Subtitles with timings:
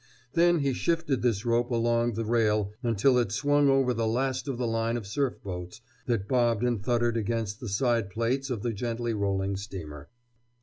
[0.33, 4.57] Then he shifted this rope along the rail until it swung over the last of
[4.57, 8.73] the line of surf boats that bobbed and thudded against the side plates of the
[8.73, 10.09] gently rolling steamer.